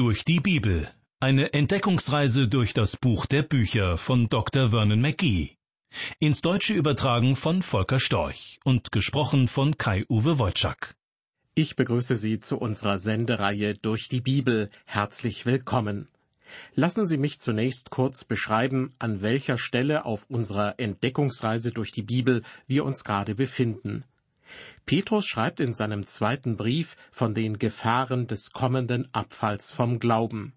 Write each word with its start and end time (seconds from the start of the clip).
Durch 0.00 0.24
die 0.24 0.40
Bibel. 0.40 0.88
Eine 1.20 1.52
Entdeckungsreise 1.52 2.48
durch 2.48 2.72
das 2.72 2.96
Buch 2.96 3.26
der 3.26 3.42
Bücher 3.42 3.98
von 3.98 4.30
Dr. 4.30 4.70
Vernon 4.70 4.98
McGee. 4.98 5.56
Ins 6.18 6.40
Deutsche 6.40 6.72
übertragen 6.72 7.36
von 7.36 7.60
Volker 7.60 8.00
Storch 8.00 8.60
und 8.64 8.92
gesprochen 8.92 9.46
von 9.46 9.76
Kai-Uwe 9.76 10.38
Wojczak. 10.38 10.94
Ich 11.54 11.76
begrüße 11.76 12.16
Sie 12.16 12.40
zu 12.40 12.56
unserer 12.56 12.98
Sendereihe 12.98 13.74
Durch 13.74 14.08
die 14.08 14.22
Bibel. 14.22 14.70
Herzlich 14.86 15.44
willkommen. 15.44 16.08
Lassen 16.74 17.06
Sie 17.06 17.18
mich 17.18 17.38
zunächst 17.38 17.90
kurz 17.90 18.24
beschreiben, 18.24 18.94
an 18.98 19.20
welcher 19.20 19.58
Stelle 19.58 20.06
auf 20.06 20.24
unserer 20.30 20.76
Entdeckungsreise 20.80 21.72
durch 21.72 21.92
die 21.92 22.04
Bibel 22.04 22.42
wir 22.66 22.86
uns 22.86 23.04
gerade 23.04 23.34
befinden. 23.34 24.04
Petrus 24.90 25.24
schreibt 25.24 25.60
in 25.60 25.72
seinem 25.72 26.04
zweiten 26.04 26.56
Brief 26.56 26.96
von 27.12 27.32
den 27.32 27.60
Gefahren 27.60 28.26
des 28.26 28.50
kommenden 28.50 29.08
Abfalls 29.14 29.70
vom 29.70 30.00
Glauben. 30.00 30.52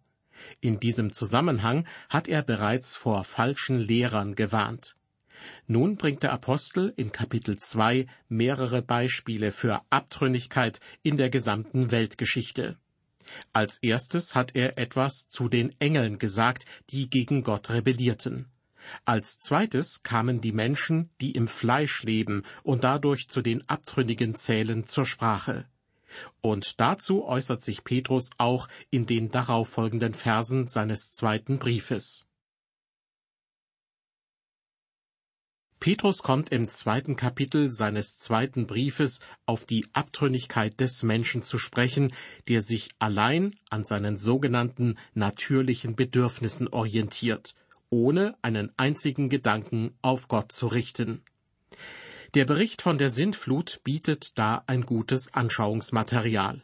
In 0.59 0.79
diesem 0.79 1.13
Zusammenhang 1.13 1.85
hat 2.09 2.27
er 2.27 2.41
bereits 2.41 2.95
vor 2.95 3.25
falschen 3.25 3.77
Lehrern 3.77 4.33
gewarnt. 4.33 4.95
Nun 5.67 5.97
bringt 5.97 6.23
der 6.23 6.33
Apostel 6.33 6.95
in 6.97 7.11
Kapitel 7.11 7.59
2 7.59 8.07
mehrere 8.27 8.81
Beispiele 8.81 9.51
für 9.51 9.83
Abtrünnigkeit 9.91 10.79
in 11.03 11.17
der 11.17 11.29
gesamten 11.29 11.91
Weltgeschichte. 11.91 12.79
Als 13.51 13.83
erstes 13.83 14.33
hat 14.33 14.55
er 14.55 14.79
etwas 14.79 15.29
zu 15.29 15.47
den 15.47 15.79
Engeln 15.79 16.17
gesagt, 16.17 16.65
die 16.89 17.07
gegen 17.07 17.43
Gott 17.43 17.69
rebellierten. 17.69 18.51
Als 19.05 19.39
zweites 19.39 20.03
kamen 20.03 20.41
die 20.41 20.51
Menschen, 20.51 21.09
die 21.21 21.31
im 21.31 21.47
Fleisch 21.47 22.03
leben 22.03 22.43
und 22.63 22.83
dadurch 22.83 23.29
zu 23.29 23.41
den 23.41 23.67
Abtrünnigen 23.69 24.35
zählen, 24.35 24.85
zur 24.85 25.05
Sprache. 25.05 25.67
Und 26.41 26.79
dazu 26.79 27.25
äußert 27.25 27.63
sich 27.63 27.83
Petrus 27.83 28.29
auch 28.37 28.67
in 28.89 29.05
den 29.05 29.31
darauffolgenden 29.31 30.13
Versen 30.13 30.67
seines 30.67 31.11
zweiten 31.13 31.59
Briefes. 31.59 32.25
Petrus 35.79 36.19
kommt 36.19 36.49
im 36.53 36.69
zweiten 36.69 37.17
Kapitel 37.17 37.69
seines 37.69 38.17
zweiten 38.17 38.67
Briefes 38.67 39.19
auf 39.45 39.65
die 39.65 39.85
Abtrünnigkeit 39.91 40.79
des 40.79 41.03
Menschen 41.03 41.43
zu 41.43 41.57
sprechen, 41.57 42.13
der 42.47 42.61
sich 42.61 42.91
allein 42.99 43.55
an 43.69 43.83
seinen 43.83 44.15
sogenannten 44.15 44.97
natürlichen 45.13 45.97
Bedürfnissen 45.97 46.69
orientiert 46.69 47.53
ohne 47.93 48.35
einen 48.41 48.71
einzigen 48.75 49.29
Gedanken 49.29 49.93
auf 50.01 50.27
Gott 50.27 50.51
zu 50.51 50.65
richten. 50.65 51.21
Der 52.33 52.43
Bericht 52.43 52.81
von 52.81 52.97
der 52.97 53.11
Sintflut 53.11 53.81
bietet 53.83 54.35
da 54.39 54.63
ein 54.65 54.81
gutes 54.81 55.31
Anschauungsmaterial. 55.31 56.63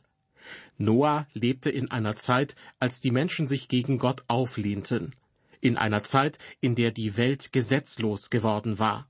Noah 0.80 1.28
lebte 1.34 1.70
in 1.70 1.92
einer 1.92 2.16
Zeit, 2.16 2.56
als 2.80 3.00
die 3.00 3.12
Menschen 3.12 3.48
sich 3.48 3.68
gegen 3.68 4.00
Gott 4.00 4.24
auflehnten, 4.28 5.14
in 5.62 5.78
einer 5.78 6.02
Zeit, 6.02 6.40
in 6.62 6.74
der 6.74 6.90
die 6.90 7.16
Welt 7.16 7.52
gesetzlos 7.52 8.32
geworden 8.32 8.80
war. 8.80 9.08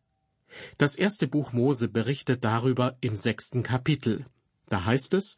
Das 0.77 0.95
erste 0.95 1.25
Buch 1.25 1.53
Mose 1.53 1.87
berichtet 1.87 2.43
darüber 2.43 2.97
im 2.99 3.15
sechsten 3.15 3.63
Kapitel. 3.63 4.25
Da 4.67 4.83
heißt 4.83 5.13
es, 5.13 5.37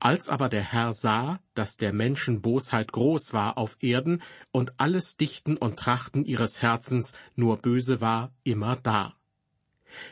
als 0.00 0.28
aber 0.28 0.48
der 0.48 0.62
Herr 0.62 0.92
sah, 0.92 1.40
dass 1.54 1.76
der 1.76 1.92
Menschen 1.92 2.40
Bosheit 2.40 2.92
groß 2.92 3.32
war 3.32 3.58
auf 3.58 3.76
Erden 3.80 4.22
und 4.52 4.74
alles 4.78 5.16
Dichten 5.16 5.56
und 5.56 5.78
Trachten 5.78 6.24
ihres 6.24 6.62
Herzens 6.62 7.12
nur 7.34 7.58
böse 7.58 8.00
war, 8.00 8.32
immer 8.44 8.76
da. 8.76 9.14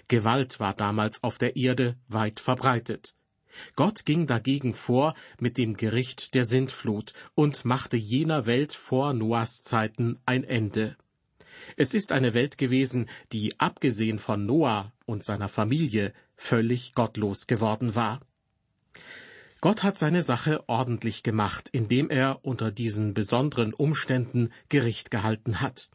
Gewalt 0.08 0.58
war 0.58 0.74
damals 0.74 1.22
auf 1.22 1.38
der 1.38 1.56
Erde 1.56 1.96
weit 2.08 2.40
verbreitet. 2.40 3.14
Gott 3.74 4.04
ging 4.04 4.26
dagegen 4.26 4.74
vor 4.74 5.14
mit 5.40 5.56
dem 5.56 5.76
Gericht 5.76 6.34
der 6.34 6.44
Sintflut 6.44 7.12
und 7.34 7.64
machte 7.64 7.96
jener 7.96 8.46
Welt 8.46 8.72
vor 8.72 9.12
Noahs 9.12 9.62
Zeiten 9.62 10.18
ein 10.26 10.44
Ende. 10.44 10.96
Es 11.76 11.94
ist 11.94 12.12
eine 12.12 12.34
Welt 12.34 12.58
gewesen, 12.58 13.08
die 13.32 13.58
abgesehen 13.58 14.18
von 14.18 14.44
Noah 14.44 14.92
und 15.06 15.24
seiner 15.24 15.48
Familie 15.48 16.12
völlig 16.36 16.92
gottlos 16.94 17.46
geworden 17.46 17.94
war. 17.94 18.20
Gott 19.66 19.82
hat 19.82 19.98
seine 19.98 20.22
Sache 20.22 20.62
ordentlich 20.68 21.24
gemacht, 21.24 21.68
indem 21.72 22.08
er 22.08 22.44
unter 22.44 22.70
diesen 22.70 23.14
besonderen 23.14 23.74
Umständen 23.74 24.52
Gericht 24.68 25.10
gehalten 25.10 25.60
hat. 25.60 25.90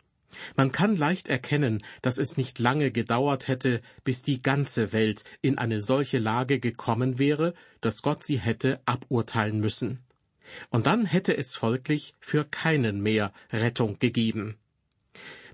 Man 0.57 0.73
kann 0.73 0.97
leicht 0.97 1.29
erkennen, 1.29 1.81
dass 2.01 2.17
es 2.17 2.35
nicht 2.35 2.59
lange 2.59 2.91
gedauert 2.91 3.47
hätte, 3.47 3.79
bis 4.03 4.23
die 4.23 4.41
ganze 4.41 4.91
Welt 4.91 5.23
in 5.41 5.57
eine 5.57 5.79
solche 5.79 6.19
Lage 6.19 6.59
gekommen 6.59 7.17
wäre, 7.17 7.53
dass 7.79 8.01
Gott 8.01 8.25
sie 8.25 8.39
hätte 8.39 8.81
aburteilen 8.83 9.61
müssen. 9.61 9.99
Und 10.69 10.85
dann 10.85 11.05
hätte 11.05 11.37
es 11.37 11.55
folglich 11.55 12.13
für 12.19 12.43
keinen 12.43 12.99
mehr 12.99 13.31
Rettung 13.53 13.99
gegeben. 13.99 14.57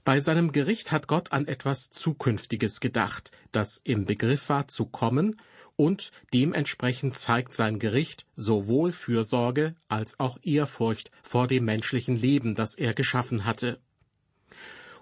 Bei 0.04 0.22
seinem 0.22 0.52
Gericht 0.54 0.92
hat 0.92 1.08
Gott 1.08 1.34
an 1.34 1.48
etwas 1.48 1.92
Zukünftiges 1.92 2.80
gedacht, 2.80 3.30
das 3.52 3.80
im 3.84 4.06
Begriff 4.06 4.50
war 4.50 4.68
zu 4.68 4.88
kommen 4.88 5.36
und 5.78 6.12
dementsprechend 6.34 7.16
zeigt 7.16 7.54
sein 7.54 7.80
Gericht 7.80 8.26
sowohl 8.36 8.92
Fürsorge 8.92 9.76
als 9.88 10.20
auch 10.20 10.38
Ehrfurcht 10.44 11.12
vor 11.24 11.48
dem 11.48 11.64
menschlichen 11.64 12.18
Leben, 12.18 12.56
das 12.56 12.76
er 12.76 12.94
geschaffen 12.94 13.46
hatte. 13.46 13.80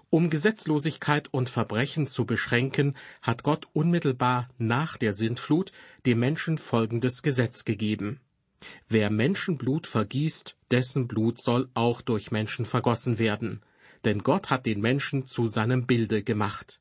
Um 0.08 0.30
Gesetzlosigkeit 0.30 1.28
und 1.32 1.50
Verbrechen 1.50 2.06
zu 2.06 2.26
beschränken, 2.26 2.94
hat 3.22 3.42
Gott 3.42 3.66
unmittelbar 3.72 4.48
nach 4.56 4.96
der 4.96 5.12
Sintflut 5.12 5.72
dem 6.04 6.20
Menschen 6.20 6.58
folgendes 6.58 7.22
Gesetz 7.22 7.64
gegeben. 7.64 8.20
Wer 8.88 9.10
Menschenblut 9.10 9.86
vergießt, 9.86 10.56
dessen 10.70 11.08
Blut 11.08 11.42
soll 11.42 11.68
auch 11.74 12.02
durch 12.02 12.30
Menschen 12.30 12.64
vergossen 12.64 13.18
werden, 13.18 13.62
denn 14.04 14.22
Gott 14.22 14.50
hat 14.50 14.66
den 14.66 14.80
Menschen 14.80 15.26
zu 15.26 15.46
seinem 15.46 15.86
Bilde 15.86 16.22
gemacht. 16.22 16.80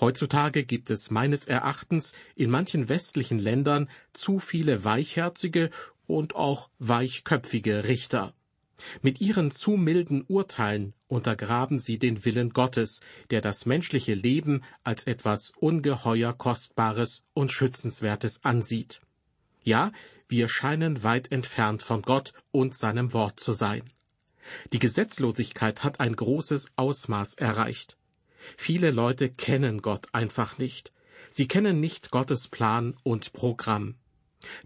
Heutzutage 0.00 0.64
gibt 0.64 0.90
es 0.90 1.10
meines 1.10 1.46
Erachtens 1.46 2.12
in 2.34 2.50
manchen 2.50 2.88
westlichen 2.88 3.38
Ländern 3.38 3.88
zu 4.12 4.38
viele 4.38 4.84
weichherzige 4.84 5.70
und 6.06 6.34
auch 6.34 6.70
weichköpfige 6.78 7.84
Richter. 7.84 8.34
Mit 9.02 9.20
ihren 9.20 9.50
zu 9.50 9.72
milden 9.72 10.24
Urteilen 10.28 10.94
untergraben 11.08 11.78
sie 11.78 11.98
den 11.98 12.24
Willen 12.24 12.50
Gottes, 12.50 13.00
der 13.30 13.40
das 13.40 13.66
menschliche 13.66 14.14
Leben 14.14 14.62
als 14.84 15.04
etwas 15.04 15.52
ungeheuer 15.58 16.32
Kostbares 16.32 17.24
und 17.34 17.52
Schützenswertes 17.52 18.44
ansieht. 18.44 19.00
Ja, 19.62 19.92
wir 20.28 20.48
scheinen 20.48 21.02
weit 21.02 21.32
entfernt 21.32 21.82
von 21.82 22.02
Gott 22.02 22.32
und 22.52 22.76
seinem 22.76 23.12
Wort 23.12 23.40
zu 23.40 23.52
sein. 23.52 23.82
Die 24.72 24.78
Gesetzlosigkeit 24.78 25.84
hat 25.84 26.00
ein 26.00 26.14
großes 26.16 26.68
Ausmaß 26.76 27.34
erreicht. 27.34 27.97
Viele 28.56 28.90
Leute 28.90 29.30
kennen 29.30 29.82
Gott 29.82 30.06
einfach 30.12 30.58
nicht. 30.58 30.92
Sie 31.30 31.48
kennen 31.48 31.80
nicht 31.80 32.10
Gottes 32.10 32.48
Plan 32.48 32.96
und 33.02 33.32
Programm. 33.32 33.96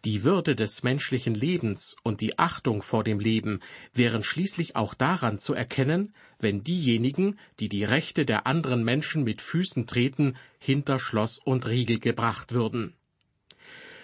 Die 0.05 0.23
Würde 0.23 0.55
des 0.55 0.83
menschlichen 0.83 1.35
Lebens 1.35 1.97
und 2.03 2.21
die 2.21 2.39
Achtung 2.39 2.83
vor 2.83 3.05
dem 3.05 3.19
Leben 3.19 3.61
wären 3.95 4.23
schließlich 4.23 4.77
auch 4.77 4.93
daran 4.93 5.39
zu 5.39 5.55
erkennen, 5.55 6.15
wenn 6.39 6.63
diejenigen, 6.63 7.39
die 7.59 7.69
die 7.69 7.85
Rechte 7.85 8.27
der 8.27 8.47
anderen 8.47 8.85
Menschen 8.85 9.25
mit 9.25 9.41
Füßen 9.41 9.87
treten, 9.87 10.37
hinter 10.59 10.99
Schloss 10.99 11.39
und 11.39 11.67
Riegel 11.67 11.99
gebracht 11.99 12.53
würden. 12.53 12.95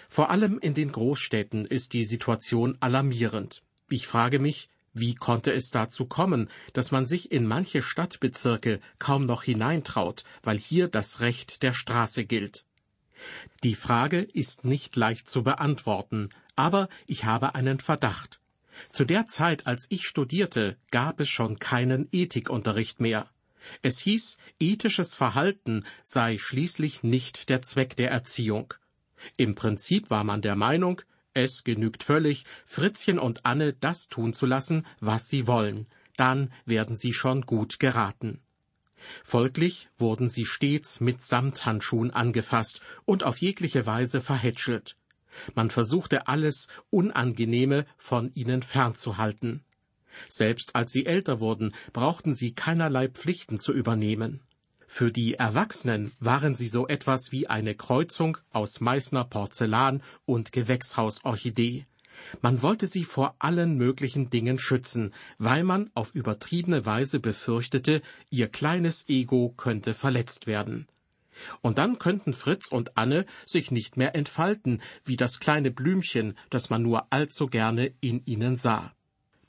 Vor 0.09 0.31
allem 0.31 0.57
in 0.57 0.73
den 0.73 0.91
Großstädten 0.91 1.65
ist 1.65 1.93
die 1.93 2.03
Situation 2.03 2.75
alarmierend. 2.79 3.61
Ich 3.89 4.07
frage 4.07 4.39
mich, 4.39 4.69
wie 4.93 5.15
konnte 5.15 5.51
es 5.51 5.71
dazu 5.71 6.05
kommen, 6.05 6.49
dass 6.73 6.91
man 6.91 7.05
sich 7.05 7.31
in 7.31 7.45
manche 7.45 7.81
Stadtbezirke 7.81 8.79
kaum 8.97 9.25
noch 9.25 9.43
hineintraut, 9.43 10.23
weil 10.43 10.57
hier 10.57 10.87
das 10.87 11.19
Recht 11.19 11.63
der 11.63 11.73
Straße 11.73 12.25
gilt? 12.25 12.65
Die 13.63 13.75
Frage 13.75 14.21
ist 14.21 14.63
nicht 14.65 14.95
leicht 14.95 15.29
zu 15.29 15.43
beantworten, 15.43 16.29
aber 16.55 16.89
ich 17.07 17.25
habe 17.25 17.55
einen 17.55 17.79
Verdacht. 17.79 18.39
Zu 18.89 19.05
der 19.05 19.25
Zeit, 19.25 19.67
als 19.67 19.87
ich 19.89 20.07
studierte, 20.07 20.77
gab 20.91 21.19
es 21.19 21.29
schon 21.29 21.59
keinen 21.59 22.07
Ethikunterricht 22.11 22.99
mehr. 22.99 23.29
Es 23.81 23.99
hieß, 23.99 24.37
ethisches 24.59 25.13
Verhalten 25.13 25.83
sei 26.03 26.37
schließlich 26.37 27.03
nicht 27.03 27.49
der 27.49 27.61
Zweck 27.61 27.95
der 27.97 28.09
Erziehung. 28.09 28.73
Im 29.35 29.53
Prinzip 29.53 30.09
war 30.09 30.23
man 30.23 30.41
der 30.41 30.55
Meinung, 30.55 31.01
es 31.33 31.63
genügt 31.63 32.03
völlig, 32.03 32.45
Fritzchen 32.65 33.19
und 33.19 33.45
Anne 33.45 33.73
das 33.73 34.07
tun 34.07 34.33
zu 34.33 34.45
lassen, 34.45 34.85
was 34.99 35.27
sie 35.27 35.47
wollen. 35.47 35.87
Dann 36.17 36.51
werden 36.65 36.97
sie 36.97 37.13
schon 37.13 37.43
gut 37.43 37.79
geraten. 37.79 38.41
Folglich 39.23 39.87
wurden 39.97 40.27
sie 40.27 40.45
stets 40.45 40.99
mit 40.99 41.21
Samthandschuhen 41.23 42.11
angefasst 42.11 42.81
und 43.05 43.23
auf 43.23 43.37
jegliche 43.37 43.85
Weise 43.85 44.19
verhätschelt. 44.19 44.97
Man 45.55 45.69
versuchte 45.69 46.27
alles 46.27 46.67
Unangenehme 46.89 47.85
von 47.97 48.33
ihnen 48.33 48.61
fernzuhalten. 48.61 49.63
Selbst 50.27 50.75
als 50.75 50.91
sie 50.91 51.05
älter 51.05 51.39
wurden, 51.39 51.73
brauchten 51.93 52.33
sie 52.33 52.53
keinerlei 52.53 53.07
Pflichten 53.07 53.59
zu 53.59 53.71
übernehmen. 53.71 54.41
Für 54.91 55.11
die 55.11 55.35
Erwachsenen 55.35 56.11
waren 56.19 56.55
sie 56.55 56.67
so 56.67 56.87
etwas 56.87 57.31
wie 57.31 57.47
eine 57.47 57.75
Kreuzung 57.75 58.39
aus 58.51 58.81
Meißner 58.81 59.23
Porzellan 59.23 60.01
und 60.25 60.51
Gewächshausorchidee. 60.51 61.85
Man 62.41 62.63
wollte 62.63 62.87
sie 62.87 63.05
vor 63.05 63.35
allen 63.37 63.77
möglichen 63.77 64.31
Dingen 64.31 64.57
schützen, 64.57 65.13
weil 65.37 65.63
man 65.63 65.91
auf 65.93 66.15
übertriebene 66.15 66.87
Weise 66.87 67.19
befürchtete, 67.19 68.01
ihr 68.31 68.49
kleines 68.49 69.07
Ego 69.07 69.53
könnte 69.55 69.93
verletzt 69.93 70.47
werden. 70.47 70.87
Und 71.61 71.77
dann 71.77 71.99
könnten 71.99 72.33
Fritz 72.33 72.67
und 72.69 72.97
Anne 72.97 73.27
sich 73.45 73.69
nicht 73.69 73.95
mehr 73.95 74.15
entfalten, 74.15 74.81
wie 75.05 75.17
das 75.17 75.39
kleine 75.39 75.69
Blümchen, 75.69 76.35
das 76.49 76.71
man 76.71 76.81
nur 76.81 77.13
allzu 77.13 77.45
gerne 77.45 77.93
in 78.01 78.25
ihnen 78.25 78.57
sah. 78.57 78.91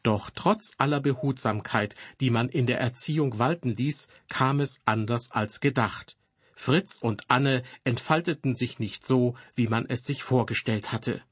Doch 0.02 0.30
trotz 0.30 0.72
aller 0.78 1.00
Behutsamkeit, 1.00 1.94
die 2.20 2.30
man 2.30 2.48
in 2.48 2.66
der 2.66 2.80
Erziehung 2.80 3.38
walten 3.38 3.74
ließ, 3.74 4.08
kam 4.28 4.60
es 4.60 4.80
anders 4.86 5.30
als 5.30 5.60
gedacht. 5.60 6.16
Fritz 6.54 6.98
und 7.00 7.24
Anne 7.28 7.62
entfalteten 7.84 8.54
sich 8.54 8.78
nicht 8.78 9.06
so, 9.06 9.34
wie 9.54 9.68
man 9.68 9.86
es 9.86 10.04
sich 10.04 10.22
vorgestellt 10.22 10.92
hatte. 10.92 11.22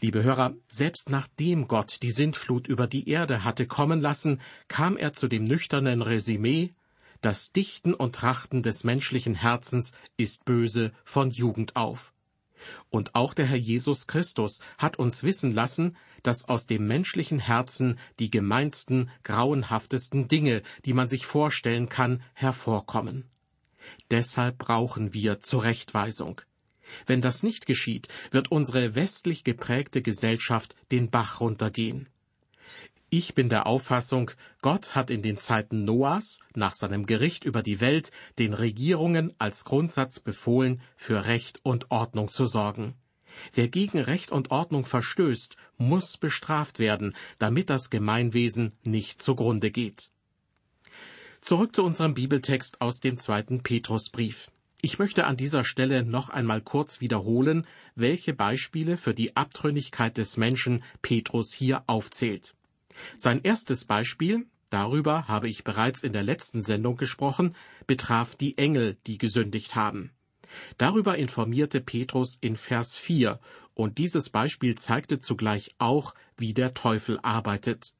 Liebe 0.00 0.22
Hörer, 0.22 0.54
selbst 0.68 1.10
nachdem 1.10 1.68
Gott 1.68 2.02
die 2.02 2.12
Sintflut 2.12 2.68
über 2.68 2.86
die 2.86 3.08
Erde 3.08 3.44
hatte 3.44 3.66
kommen 3.66 4.00
lassen, 4.00 4.40
kam 4.68 4.96
er 4.96 5.12
zu 5.12 5.26
dem 5.26 5.44
nüchternen 5.44 6.02
Resümee, 6.02 6.70
das 7.20 7.52
Dichten 7.52 7.94
und 7.94 8.14
Trachten 8.14 8.62
des 8.62 8.84
menschlichen 8.84 9.34
Herzens 9.34 9.92
ist 10.16 10.44
böse 10.44 10.92
von 11.04 11.30
Jugend 11.30 11.74
auf. 11.74 12.12
Und 12.90 13.14
auch 13.14 13.34
der 13.34 13.46
Herr 13.46 13.56
Jesus 13.56 14.06
Christus 14.06 14.60
hat 14.78 14.98
uns 14.98 15.22
wissen 15.24 15.52
lassen, 15.52 15.96
dass 16.22 16.48
aus 16.48 16.66
dem 16.66 16.86
menschlichen 16.86 17.38
Herzen 17.38 17.98
die 18.18 18.30
gemeinsten, 18.30 19.10
grauenhaftesten 19.22 20.28
Dinge, 20.28 20.62
die 20.84 20.92
man 20.92 21.08
sich 21.08 21.26
vorstellen 21.26 21.88
kann, 21.88 22.22
hervorkommen. 22.34 23.24
Deshalb 24.10 24.58
brauchen 24.58 25.14
wir 25.14 25.40
Zurechtweisung. 25.40 26.40
Wenn 27.06 27.20
das 27.20 27.42
nicht 27.42 27.66
geschieht, 27.66 28.08
wird 28.30 28.50
unsere 28.50 28.94
westlich 28.94 29.44
geprägte 29.44 30.02
Gesellschaft 30.02 30.74
den 30.90 31.10
Bach 31.10 31.40
runtergehen. 31.40 32.08
Ich 33.10 33.34
bin 33.34 33.48
der 33.48 33.66
Auffassung, 33.66 34.30
Gott 34.60 34.94
hat 34.94 35.08
in 35.08 35.22
den 35.22 35.38
Zeiten 35.38 35.84
Noahs 35.84 36.40
nach 36.54 36.74
seinem 36.74 37.06
Gericht 37.06 37.44
über 37.44 37.62
die 37.62 37.80
Welt 37.80 38.10
den 38.38 38.52
Regierungen 38.52 39.34
als 39.38 39.64
Grundsatz 39.64 40.20
befohlen, 40.20 40.82
für 40.96 41.24
Recht 41.24 41.60
und 41.62 41.90
Ordnung 41.90 42.28
zu 42.28 42.44
sorgen. 42.44 42.94
Wer 43.54 43.68
gegen 43.68 43.98
Recht 43.98 44.30
und 44.30 44.50
Ordnung 44.50 44.84
verstößt, 44.84 45.56
muss 45.76 46.16
bestraft 46.16 46.78
werden, 46.78 47.14
damit 47.38 47.70
das 47.70 47.90
Gemeinwesen 47.90 48.72
nicht 48.82 49.22
zugrunde 49.22 49.70
geht. 49.70 50.10
Zurück 51.40 51.74
zu 51.74 51.84
unserem 51.84 52.14
Bibeltext 52.14 52.80
aus 52.80 53.00
dem 53.00 53.16
zweiten 53.16 53.62
Petrusbrief. 53.62 54.50
Ich 54.80 54.98
möchte 54.98 55.26
an 55.26 55.36
dieser 55.36 55.64
Stelle 55.64 56.04
noch 56.04 56.28
einmal 56.28 56.60
kurz 56.60 57.00
wiederholen, 57.00 57.66
welche 57.96 58.32
Beispiele 58.32 58.96
für 58.96 59.14
die 59.14 59.34
Abtrünnigkeit 59.34 60.16
des 60.16 60.36
Menschen 60.36 60.84
Petrus 61.02 61.52
hier 61.52 61.82
aufzählt. 61.86 62.54
Sein 63.16 63.40
erstes 63.42 63.84
Beispiel, 63.84 64.46
darüber 64.70 65.26
habe 65.26 65.48
ich 65.48 65.64
bereits 65.64 66.02
in 66.02 66.12
der 66.12 66.22
letzten 66.22 66.62
Sendung 66.62 66.96
gesprochen, 66.96 67.56
betraf 67.86 68.36
die 68.36 68.56
Engel, 68.58 68.96
die 69.06 69.18
gesündigt 69.18 69.74
haben. 69.74 70.12
Darüber 70.76 71.18
informierte 71.18 71.80
Petrus 71.80 72.38
in 72.40 72.56
Vers 72.56 72.96
4, 72.96 73.40
und 73.74 73.98
dieses 73.98 74.30
Beispiel 74.30 74.76
zeigte 74.76 75.20
zugleich 75.20 75.74
auch, 75.78 76.14
wie 76.36 76.52
der 76.52 76.74
Teufel 76.74 77.18
arbeitet. 77.22 77.94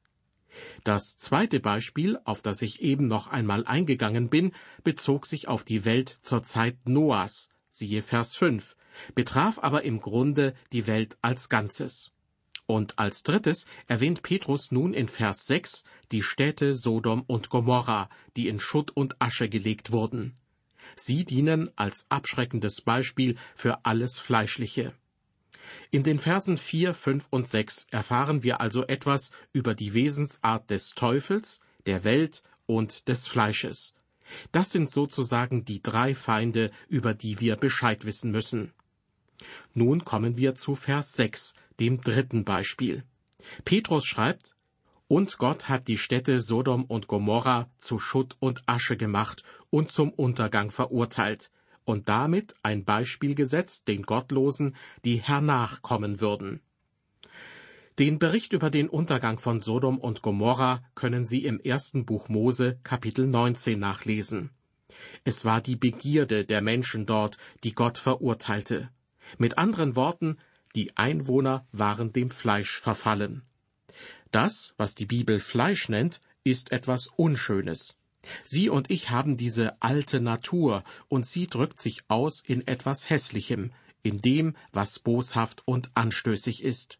Das 0.83 1.17
zweite 1.17 1.59
Beispiel, 1.59 2.19
auf 2.25 2.41
das 2.41 2.61
ich 2.61 2.81
eben 2.81 3.07
noch 3.07 3.27
einmal 3.27 3.65
eingegangen 3.65 4.29
bin, 4.29 4.51
bezog 4.83 5.25
sich 5.25 5.47
auf 5.47 5.63
die 5.63 5.85
Welt 5.85 6.19
zur 6.23 6.43
Zeit 6.43 6.77
Noahs, 6.87 7.49
siehe 7.69 8.01
Vers 8.01 8.35
5, 8.35 8.75
betraf 9.15 9.59
aber 9.59 9.83
im 9.83 9.99
Grunde 10.01 10.53
die 10.73 10.87
Welt 10.87 11.17
als 11.21 11.49
Ganzes. 11.49 12.11
Und 12.65 12.99
als 12.99 13.23
drittes 13.23 13.65
erwähnt 13.87 14.21
Petrus 14.21 14.71
nun 14.71 14.93
in 14.93 15.07
Vers 15.07 15.47
6 15.47 15.83
die 16.11 16.21
Städte 16.21 16.75
Sodom 16.75 17.23
und 17.25 17.49
Gomorra, 17.49 18.09
die 18.37 18.47
in 18.47 18.59
Schutt 18.59 18.91
und 18.91 19.19
Asche 19.19 19.49
gelegt 19.49 19.91
wurden. 19.91 20.38
Sie 20.95 21.25
dienen 21.25 21.69
als 21.75 22.05
abschreckendes 22.09 22.81
Beispiel 22.81 23.35
für 23.55 23.85
alles 23.85 24.19
Fleischliche. 24.19 24.93
In 25.91 26.03
den 26.03 26.19
Versen 26.19 26.57
4, 26.57 26.93
5 26.93 27.27
und 27.29 27.47
6 27.47 27.87
erfahren 27.91 28.43
wir 28.43 28.61
also 28.61 28.85
etwas 28.85 29.31
über 29.53 29.75
die 29.75 29.93
Wesensart 29.93 30.69
des 30.69 30.91
Teufels, 30.95 31.59
der 31.85 32.03
Welt 32.03 32.43
und 32.65 33.07
des 33.07 33.27
Fleisches. 33.27 33.95
Das 34.51 34.71
sind 34.71 34.91
sozusagen 34.91 35.65
die 35.65 35.81
drei 35.81 36.13
Feinde, 36.13 36.71
über 36.87 37.13
die 37.13 37.39
wir 37.39 37.55
Bescheid 37.55 38.05
wissen 38.05 38.31
müssen. 38.31 38.73
Nun 39.73 40.05
kommen 40.05 40.37
wir 40.37 40.55
zu 40.55 40.75
Vers 40.75 41.13
6, 41.13 41.55
dem 41.79 42.01
dritten 42.01 42.43
Beispiel. 42.43 43.03
Petrus 43.65 44.05
schreibt, 44.05 44.55
und 45.07 45.39
Gott 45.39 45.69
hat 45.69 45.87
die 45.87 45.97
Städte 45.97 46.39
Sodom 46.39 46.83
und 46.83 47.07
Gomorra 47.07 47.71
zu 47.79 47.97
Schutt 47.97 48.35
und 48.39 48.61
Asche 48.67 48.95
gemacht 48.95 49.43
und 49.69 49.91
zum 49.91 50.11
Untergang 50.11 50.71
verurteilt 50.71 51.51
und 51.83 52.07
damit 52.07 52.53
ein 52.63 52.85
Beispiel 52.85 53.35
gesetzt 53.35 53.87
den 53.87 54.03
Gottlosen, 54.03 54.75
die 55.05 55.17
hernach 55.17 55.81
kommen 55.81 56.21
würden. 56.21 56.61
Den 57.97 58.17
Bericht 58.17 58.53
über 58.53 58.69
den 58.69 58.87
Untergang 58.87 59.39
von 59.39 59.59
Sodom 59.59 59.97
und 59.97 60.21
Gomorra 60.21 60.81
können 60.95 61.25
Sie 61.25 61.43
im 61.43 61.59
ersten 61.59 62.05
Buch 62.05 62.29
Mose 62.29 62.79
Kapitel 62.83 63.27
19 63.27 63.77
nachlesen. 63.77 64.51
Es 65.25 65.43
war 65.43 65.59
die 65.61 65.75
Begierde 65.75 66.45
der 66.45 66.61
Menschen 66.61 67.05
dort, 67.05 67.37
die 67.63 67.73
Gott 67.73 67.97
verurteilte. 67.97 68.89
Mit 69.37 69.57
anderen 69.57 69.95
Worten, 69.95 70.37
die 70.75 70.95
Einwohner 70.95 71.67
waren 71.71 72.13
dem 72.13 72.29
Fleisch 72.29 72.79
verfallen. 72.79 73.43
Das, 74.31 74.73
was 74.77 74.95
die 74.95 75.05
Bibel 75.05 75.39
Fleisch 75.39 75.89
nennt, 75.89 76.21
ist 76.43 76.71
etwas 76.71 77.07
Unschönes. 77.07 77.98
Sie 78.43 78.69
und 78.69 78.91
ich 78.91 79.09
haben 79.09 79.37
diese 79.37 79.81
alte 79.81 80.19
Natur, 80.19 80.83
und 81.07 81.25
sie 81.25 81.47
drückt 81.47 81.79
sich 81.79 82.03
aus 82.07 82.41
in 82.41 82.67
etwas 82.67 83.09
Hässlichem, 83.09 83.71
in 84.03 84.21
dem, 84.21 84.55
was 84.71 84.99
boshaft 84.99 85.61
und 85.65 85.89
anstößig 85.95 86.63
ist. 86.63 86.99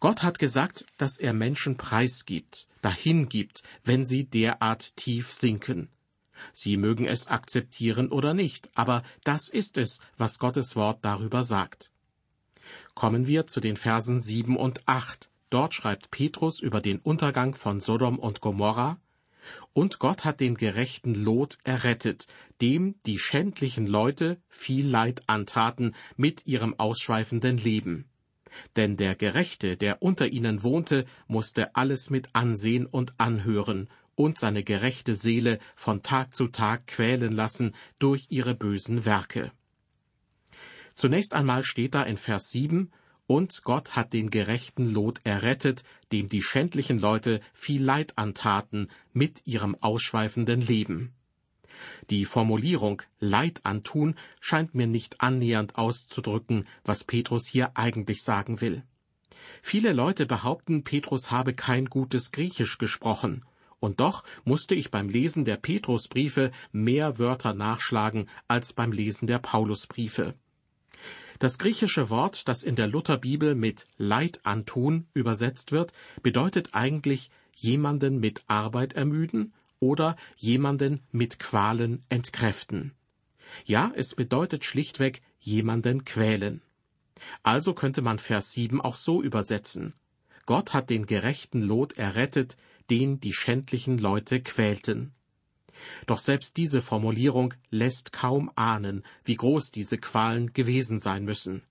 Gott 0.00 0.22
hat 0.22 0.38
gesagt, 0.38 0.84
dass 0.98 1.18
er 1.18 1.32
Menschen 1.32 1.76
preisgibt, 1.76 2.68
dahingibt, 2.82 3.62
wenn 3.84 4.04
sie 4.04 4.24
derart 4.24 4.96
tief 4.96 5.32
sinken. 5.32 5.88
Sie 6.52 6.76
mögen 6.76 7.06
es 7.06 7.28
akzeptieren 7.28 8.10
oder 8.10 8.34
nicht, 8.34 8.68
aber 8.74 9.02
das 9.24 9.48
ist 9.48 9.78
es, 9.78 10.00
was 10.18 10.38
Gottes 10.38 10.76
Wort 10.76 11.02
darüber 11.02 11.44
sagt 11.44 11.90
kommen 12.96 13.26
wir 13.26 13.46
zu 13.46 13.60
den 13.60 13.76
Versen 13.76 14.20
sieben 14.20 14.56
und 14.56 14.80
acht. 14.86 15.30
Dort 15.50 15.74
schreibt 15.74 16.10
Petrus 16.10 16.58
über 16.58 16.80
den 16.80 16.98
Untergang 16.98 17.54
von 17.54 17.80
Sodom 17.80 18.18
und 18.18 18.40
Gomorra, 18.40 18.98
und 19.76 19.98
Gott 19.98 20.24
hat 20.24 20.40
den 20.40 20.54
gerechten 20.54 21.14
Lot 21.14 21.58
errettet, 21.62 22.26
dem 22.62 22.94
die 23.04 23.18
schändlichen 23.18 23.86
Leute 23.86 24.40
viel 24.48 24.86
Leid 24.88 25.22
antaten 25.26 25.94
mit 26.16 26.46
ihrem 26.46 26.72
ausschweifenden 26.78 27.58
Leben. 27.58 28.06
Denn 28.76 28.96
der 28.96 29.14
Gerechte, 29.14 29.76
der 29.76 30.00
unter 30.00 30.28
ihnen 30.28 30.62
wohnte, 30.62 31.04
musste 31.26 31.76
alles 31.76 32.08
mit 32.08 32.30
ansehen 32.32 32.86
und 32.86 33.12
anhören 33.18 33.90
und 34.14 34.38
seine 34.38 34.64
gerechte 34.64 35.14
Seele 35.14 35.58
von 35.74 36.02
Tag 36.02 36.34
zu 36.34 36.48
Tag 36.48 36.86
quälen 36.86 37.32
lassen 37.32 37.74
durch 37.98 38.28
ihre 38.30 38.54
bösen 38.54 39.04
Werke. 39.04 39.52
Zunächst 40.94 41.34
einmal 41.34 41.64
steht 41.64 41.94
da 41.94 42.02
in 42.02 42.16
Vers 42.16 42.48
7, 42.48 42.90
und 43.26 43.62
Gott 43.64 43.96
hat 43.96 44.12
den 44.12 44.30
gerechten 44.30 44.92
Lot 44.92 45.20
errettet, 45.24 45.82
dem 46.12 46.28
die 46.28 46.42
schändlichen 46.42 46.98
Leute 46.98 47.40
viel 47.52 47.82
Leid 47.82 48.16
antaten 48.16 48.88
mit 49.12 49.46
ihrem 49.46 49.76
ausschweifenden 49.80 50.60
Leben. 50.60 51.12
Die 52.10 52.24
Formulierung 52.24 53.02
Leid 53.20 53.60
antun 53.64 54.14
scheint 54.40 54.74
mir 54.74 54.86
nicht 54.86 55.20
annähernd 55.20 55.76
auszudrücken, 55.76 56.66
was 56.84 57.04
Petrus 57.04 57.46
hier 57.46 57.72
eigentlich 57.74 58.22
sagen 58.22 58.60
will. 58.60 58.82
Viele 59.62 59.92
Leute 59.92 60.26
behaupten, 60.26 60.84
Petrus 60.84 61.30
habe 61.30 61.52
kein 61.54 61.86
gutes 61.86 62.32
Griechisch 62.32 62.78
gesprochen, 62.78 63.44
und 63.78 64.00
doch 64.00 64.24
musste 64.44 64.74
ich 64.74 64.90
beim 64.90 65.08
Lesen 65.08 65.44
der 65.44 65.56
Petrusbriefe 65.56 66.50
mehr 66.72 67.18
Wörter 67.18 67.52
nachschlagen 67.52 68.28
als 68.48 68.72
beim 68.72 68.92
Lesen 68.92 69.26
der 69.26 69.38
Paulusbriefe. 69.38 70.34
Das 71.38 71.58
griechische 71.58 72.08
Wort, 72.08 72.48
das 72.48 72.62
in 72.62 72.76
der 72.76 72.86
Lutherbibel 72.86 73.54
mit 73.54 73.86
Leid 73.98 74.40
antun 74.44 75.06
übersetzt 75.12 75.72
wird, 75.72 75.92
bedeutet 76.22 76.70
eigentlich 76.72 77.30
jemanden 77.54 78.18
mit 78.18 78.42
Arbeit 78.46 78.94
ermüden 78.94 79.52
oder 79.78 80.16
jemanden 80.36 81.00
mit 81.12 81.38
Qualen 81.38 82.04
entkräften. 82.08 82.92
Ja, 83.64 83.92
es 83.94 84.14
bedeutet 84.14 84.64
schlichtweg 84.64 85.22
jemanden 85.38 86.04
quälen. 86.04 86.62
Also 87.42 87.74
könnte 87.74 88.02
man 88.02 88.18
Vers 88.18 88.52
7 88.52 88.80
auch 88.80 88.96
so 88.96 89.22
übersetzen. 89.22 89.94
Gott 90.44 90.74
hat 90.74 90.90
den 90.90 91.06
gerechten 91.06 91.62
Lot 91.62 91.94
errettet, 91.94 92.56
den 92.90 93.20
die 93.20 93.32
schändlichen 93.32 93.98
Leute 93.98 94.40
quälten. 94.40 95.12
Doch 96.06 96.18
selbst 96.18 96.56
diese 96.56 96.82
Formulierung 96.82 97.54
lässt 97.70 98.12
kaum 98.12 98.50
ahnen, 98.54 99.02
wie 99.24 99.36
groß 99.36 99.70
diese 99.70 99.98
Qualen 99.98 100.52
gewesen 100.52 101.00
sein 101.00 101.24
müssen. 101.24 101.62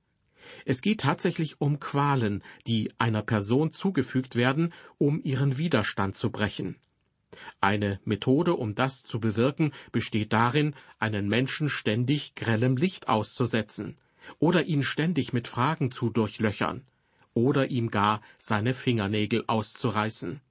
Es 0.65 0.81
geht 0.81 1.01
tatsächlich 1.01 1.59
um 1.59 1.79
Qualen, 1.79 2.43
die 2.67 2.91
einer 2.97 3.23
Person 3.23 3.71
zugefügt 3.71 4.35
werden, 4.35 4.73
um 4.97 5.21
ihren 5.23 5.57
Widerstand 5.57 6.15
zu 6.15 6.29
brechen. 6.29 6.75
Eine 7.59 7.99
Methode, 8.05 8.55
um 8.55 8.75
das 8.75 9.03
zu 9.03 9.19
bewirken, 9.19 9.71
besteht 9.91 10.33
darin, 10.33 10.75
einen 10.99 11.27
Menschen 11.27 11.69
ständig 11.69 12.35
grellem 12.35 12.77
Licht 12.77 13.09
auszusetzen 13.09 13.97
oder 14.39 14.63
ihn 14.65 14.83
ständig 14.83 15.33
mit 15.33 15.47
Fragen 15.47 15.91
zu 15.91 16.09
durchlöchern 16.09 16.85
oder 17.33 17.69
ihm 17.69 17.91
gar 17.91 18.21
seine 18.39 18.73
Fingernägel 18.73 19.43
auszureißen. 19.47 20.41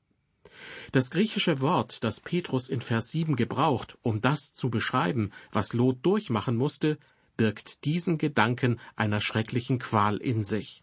Das 0.93 1.11
griechische 1.11 1.61
Wort, 1.61 2.05
das 2.05 2.21
Petrus 2.21 2.69
in 2.69 2.81
Vers 2.81 3.11
7 3.11 3.37
gebraucht, 3.37 3.99
um 4.03 4.21
das 4.21 4.53
zu 4.55 4.71
beschreiben, 4.71 5.31
was 5.53 5.73
Lot 5.73 5.99
durchmachen 6.03 6.57
musste, 6.57 6.99
birgt 7.37 7.85
diesen 7.85 8.19
Gedanken 8.19 8.81
einer 8.97 9.21
schrecklichen 9.21 9.79
Qual 9.79 10.17
in 10.19 10.45
sich. 10.45 10.83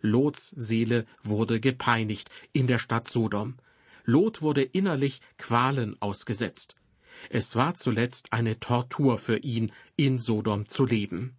Lots 0.00 0.50
Seele 0.50 1.06
wurde 1.22 1.60
gepeinigt 1.60 2.30
in 2.52 2.66
der 2.66 2.78
Stadt 2.78 3.08
Sodom. 3.08 3.56
Lot 4.04 4.42
wurde 4.42 4.62
innerlich 4.62 5.20
Qualen 5.38 6.00
ausgesetzt. 6.00 6.76
Es 7.30 7.56
war 7.56 7.74
zuletzt 7.74 8.32
eine 8.32 8.60
Tortur 8.60 9.18
für 9.18 9.38
ihn, 9.38 9.72
in 9.96 10.18
Sodom 10.18 10.68
zu 10.68 10.84
leben. 10.84 11.36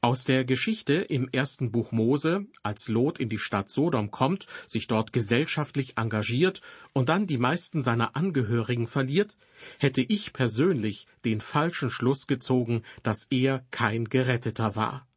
Aus 0.00 0.22
der 0.22 0.44
Geschichte 0.44 0.94
im 0.94 1.28
ersten 1.32 1.72
Buch 1.72 1.90
Mose, 1.90 2.46
als 2.62 2.86
Lot 2.86 3.18
in 3.18 3.28
die 3.28 3.38
Stadt 3.40 3.68
Sodom 3.68 4.12
kommt, 4.12 4.46
sich 4.68 4.86
dort 4.86 5.12
gesellschaftlich 5.12 5.98
engagiert 5.98 6.62
und 6.92 7.08
dann 7.08 7.26
die 7.26 7.36
meisten 7.36 7.82
seiner 7.82 8.14
Angehörigen 8.14 8.86
verliert, 8.86 9.36
hätte 9.80 10.02
ich 10.02 10.32
persönlich 10.32 11.08
den 11.24 11.40
falschen 11.40 11.90
Schluss 11.90 12.28
gezogen, 12.28 12.84
dass 13.02 13.26
er 13.30 13.66
kein 13.72 14.04
Geretteter 14.04 14.76
war. 14.76 15.08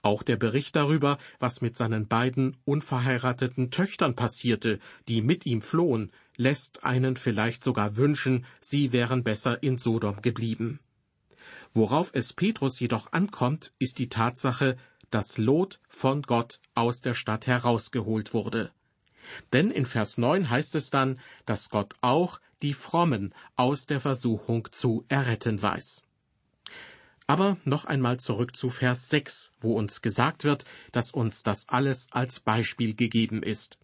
Auch 0.00 0.22
der 0.22 0.36
Bericht 0.36 0.76
darüber, 0.76 1.18
was 1.38 1.60
mit 1.60 1.76
seinen 1.76 2.08
beiden 2.08 2.56
unverheirateten 2.64 3.70
Töchtern 3.70 4.16
passierte, 4.16 4.78
die 5.08 5.20
mit 5.20 5.44
ihm 5.44 5.60
flohen, 5.60 6.10
lässt 6.38 6.84
einen 6.84 7.18
vielleicht 7.18 7.62
sogar 7.62 7.98
wünschen, 7.98 8.46
sie 8.62 8.92
wären 8.92 9.24
besser 9.24 9.62
in 9.62 9.76
Sodom 9.76 10.22
geblieben. 10.22 10.80
Worauf 11.76 12.12
es 12.14 12.32
Petrus 12.32 12.80
jedoch 12.80 13.12
ankommt, 13.12 13.74
ist 13.78 13.98
die 13.98 14.08
Tatsache, 14.08 14.78
dass 15.10 15.36
Lot 15.36 15.78
von 15.90 16.22
Gott 16.22 16.58
aus 16.74 17.02
der 17.02 17.12
Stadt 17.12 17.46
herausgeholt 17.46 18.32
wurde. 18.32 18.72
Denn 19.52 19.70
in 19.70 19.84
Vers 19.84 20.16
9 20.16 20.48
heißt 20.48 20.74
es 20.74 20.88
dann, 20.88 21.20
dass 21.44 21.68
Gott 21.68 21.92
auch 22.00 22.40
die 22.62 22.72
Frommen 22.72 23.34
aus 23.56 23.84
der 23.84 24.00
Versuchung 24.00 24.66
zu 24.72 25.04
erretten 25.10 25.60
weiß. 25.60 26.00
Aber 27.26 27.58
noch 27.64 27.84
einmal 27.84 28.18
zurück 28.20 28.56
zu 28.56 28.70
Vers 28.70 29.10
6, 29.10 29.52
wo 29.60 29.74
uns 29.74 30.00
gesagt 30.00 30.44
wird, 30.44 30.64
dass 30.92 31.10
uns 31.10 31.42
das 31.42 31.68
alles 31.68 32.08
als 32.10 32.40
Beispiel 32.40 32.94
gegeben 32.94 33.42
ist. 33.42 33.78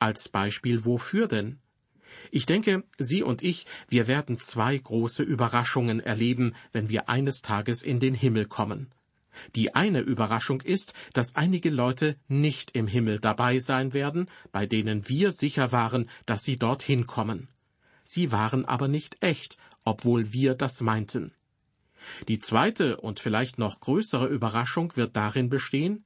Als 0.00 0.28
Beispiel 0.28 0.84
wofür 0.84 1.28
denn? 1.28 1.60
Ich 2.30 2.46
denke, 2.46 2.84
Sie 2.98 3.22
und 3.22 3.42
ich, 3.42 3.66
wir 3.88 4.06
werden 4.06 4.36
zwei 4.38 4.76
große 4.76 5.22
Überraschungen 5.22 6.00
erleben, 6.00 6.54
wenn 6.72 6.88
wir 6.88 7.08
eines 7.08 7.42
Tages 7.42 7.82
in 7.82 8.00
den 8.00 8.14
Himmel 8.14 8.46
kommen. 8.46 8.90
Die 9.54 9.74
eine 9.74 10.00
Überraschung 10.00 10.60
ist, 10.62 10.92
dass 11.12 11.36
einige 11.36 11.70
Leute 11.70 12.16
nicht 12.28 12.72
im 12.72 12.86
Himmel 12.86 13.20
dabei 13.20 13.58
sein 13.58 13.92
werden, 13.92 14.28
bei 14.52 14.66
denen 14.66 15.08
wir 15.08 15.32
sicher 15.32 15.72
waren, 15.72 16.08
dass 16.24 16.42
sie 16.42 16.58
dorthin 16.58 17.06
kommen. 17.06 17.48
Sie 18.04 18.32
waren 18.32 18.64
aber 18.64 18.88
nicht 18.88 19.22
echt, 19.22 19.56
obwohl 19.84 20.32
wir 20.32 20.54
das 20.54 20.80
meinten. 20.80 21.32
Die 22.28 22.38
zweite 22.38 22.98
und 22.98 23.20
vielleicht 23.20 23.58
noch 23.58 23.80
größere 23.80 24.26
Überraschung 24.26 24.96
wird 24.96 25.16
darin 25.16 25.48
bestehen, 25.48 26.04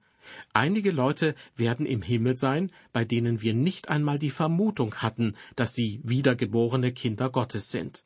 Einige 0.53 0.91
Leute 0.91 1.35
werden 1.57 1.87
im 1.87 2.03
Himmel 2.03 2.37
sein, 2.37 2.71
bei 2.93 3.05
denen 3.05 3.43
wir 3.43 3.55
nicht 3.55 3.89
einmal 3.89 4.19
die 4.19 4.31
Vermutung 4.31 4.97
hatten, 4.97 5.35
dass 5.57 5.75
sie 5.75 6.01
wiedergeborene 6.03 6.93
Kinder 6.93 7.31
Gottes 7.31 7.71
sind. 7.71 8.05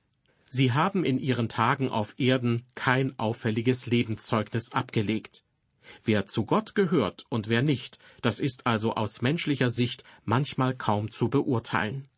Sie 0.49 0.73
haben 0.73 1.05
in 1.05 1.19
ihren 1.19 1.49
Tagen 1.49 1.89
auf 1.89 2.15
Erden 2.19 2.63
kein 2.75 3.19
auffälliges 3.19 3.87
Lebenszeugnis 3.87 4.73
abgelegt. 4.73 5.45
Wer 6.03 6.27
zu 6.27 6.45
Gott 6.45 6.75
gehört 6.75 7.25
und 7.29 7.49
wer 7.49 7.63
nicht, 7.63 7.99
das 8.23 8.41
ist 8.41 8.67
also 8.67 8.95
aus 8.95 9.21
menschlicher 9.21 9.71
Sicht 9.71 10.05
manchmal 10.25 10.75
kaum 10.75 11.11
zu 11.11 11.29
beurteilen. 11.29 12.09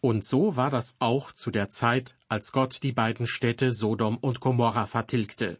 Und 0.00 0.24
so 0.24 0.56
war 0.56 0.70
das 0.70 0.96
auch 0.98 1.32
zu 1.32 1.50
der 1.50 1.68
Zeit, 1.68 2.16
als 2.28 2.52
Gott 2.52 2.82
die 2.82 2.92
beiden 2.92 3.26
Städte 3.26 3.72
Sodom 3.72 4.18
und 4.18 4.40
Gomorra 4.40 4.86
vertilgte. 4.86 5.58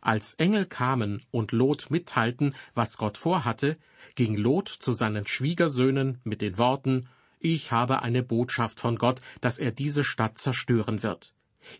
Als 0.00 0.34
Engel 0.34 0.66
kamen 0.66 1.22
und 1.30 1.52
Lot 1.52 1.90
mitteilten, 1.90 2.54
was 2.74 2.96
Gott 2.96 3.18
vorhatte, 3.18 3.76
ging 4.14 4.36
Lot 4.36 4.68
zu 4.68 4.92
seinen 4.92 5.26
Schwiegersöhnen 5.26 6.20
mit 6.24 6.42
den 6.42 6.58
Worten 6.58 7.08
Ich 7.38 7.72
habe 7.72 8.02
eine 8.02 8.22
Botschaft 8.22 8.80
von 8.80 8.96
Gott, 8.96 9.20
dass 9.40 9.58
er 9.58 9.72
diese 9.72 10.04
Stadt 10.04 10.38
zerstören 10.38 11.02
wird. 11.02 11.34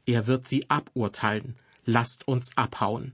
Er 0.07 0.27
wird 0.27 0.49
sie 0.49 0.69
aburteilen. 0.71 1.57
Lasst 1.85 2.29
uns 2.29 2.57
abhauen. 2.57 3.13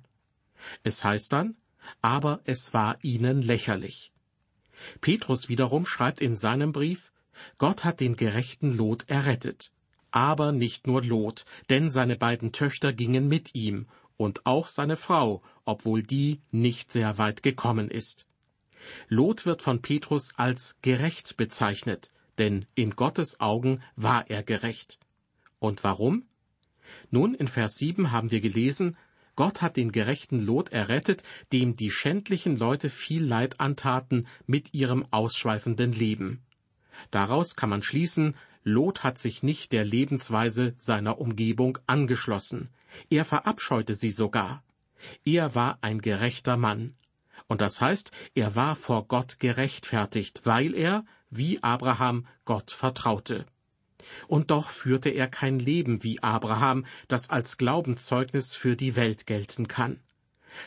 Es 0.82 1.04
heißt 1.04 1.32
dann, 1.32 1.56
aber 2.02 2.40
es 2.44 2.74
war 2.74 2.98
ihnen 3.02 3.42
lächerlich. 3.42 4.12
Petrus 5.00 5.48
wiederum 5.48 5.86
schreibt 5.86 6.20
in 6.20 6.36
seinem 6.36 6.72
Brief, 6.72 7.12
Gott 7.58 7.84
hat 7.84 8.00
den 8.00 8.16
gerechten 8.16 8.72
Lot 8.76 9.08
errettet. 9.08 9.70
Aber 10.10 10.52
nicht 10.52 10.86
nur 10.86 11.02
Lot, 11.02 11.44
denn 11.68 11.90
seine 11.90 12.16
beiden 12.16 12.52
Töchter 12.52 12.92
gingen 12.92 13.28
mit 13.28 13.54
ihm, 13.54 13.86
und 14.16 14.46
auch 14.46 14.68
seine 14.68 14.96
Frau, 14.96 15.42
obwohl 15.64 16.02
die 16.02 16.40
nicht 16.50 16.92
sehr 16.92 17.18
weit 17.18 17.42
gekommen 17.42 17.90
ist. 17.90 18.26
Lot 19.08 19.46
wird 19.46 19.62
von 19.62 19.82
Petrus 19.82 20.32
als 20.36 20.76
gerecht 20.82 21.36
bezeichnet, 21.36 22.12
denn 22.38 22.66
in 22.74 22.90
Gottes 22.90 23.40
Augen 23.40 23.82
war 23.96 24.30
er 24.30 24.42
gerecht. 24.42 24.98
Und 25.58 25.84
warum? 25.84 26.26
Nun, 27.10 27.34
in 27.34 27.48
Vers 27.48 27.76
7 27.76 28.12
haben 28.12 28.30
wir 28.30 28.40
gelesen, 28.40 28.96
Gott 29.34 29.60
hat 29.60 29.76
den 29.76 29.92
gerechten 29.92 30.40
Lot 30.40 30.70
errettet, 30.70 31.22
dem 31.52 31.76
die 31.76 31.90
schändlichen 31.90 32.56
Leute 32.56 32.88
viel 32.88 33.24
Leid 33.24 33.60
antaten 33.60 34.26
mit 34.46 34.72
ihrem 34.72 35.04
ausschweifenden 35.10 35.92
Leben. 35.92 36.42
Daraus 37.10 37.54
kann 37.54 37.68
man 37.68 37.82
schließen, 37.82 38.34
Lot 38.68 39.04
hat 39.04 39.16
sich 39.16 39.44
nicht 39.44 39.70
der 39.70 39.84
Lebensweise 39.84 40.74
seiner 40.76 41.20
Umgebung 41.20 41.78
angeschlossen. 41.86 42.68
Er 43.08 43.24
verabscheute 43.24 43.94
sie 43.94 44.10
sogar. 44.10 44.64
Er 45.24 45.54
war 45.54 45.78
ein 45.82 46.00
gerechter 46.00 46.56
Mann. 46.56 46.96
Und 47.46 47.60
das 47.60 47.80
heißt, 47.80 48.10
er 48.34 48.56
war 48.56 48.74
vor 48.74 49.06
Gott 49.06 49.38
gerechtfertigt, 49.38 50.40
weil 50.46 50.74
er, 50.74 51.04
wie 51.30 51.62
Abraham, 51.62 52.26
Gott 52.44 52.72
vertraute. 52.72 53.46
Und 54.26 54.50
doch 54.50 54.70
führte 54.70 55.10
er 55.10 55.28
kein 55.28 55.60
Leben 55.60 56.02
wie 56.02 56.20
Abraham, 56.24 56.86
das 57.06 57.30
als 57.30 57.58
Glaubenszeugnis 57.58 58.52
für 58.52 58.74
die 58.74 58.96
Welt 58.96 59.28
gelten 59.28 59.68
kann. 59.68 60.00